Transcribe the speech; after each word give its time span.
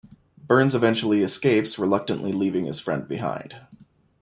Burns 0.47 0.73
eventually 0.73 1.21
escapes 1.21 1.77
reluctantly 1.77 2.31
leaving 2.31 2.65
his 2.65 2.79
friend 2.79 3.07
behind. 3.07 3.57